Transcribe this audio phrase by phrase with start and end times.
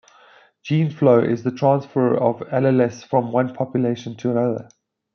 [0.63, 4.67] "Gene flow" is the transfer of alleles from one population to another.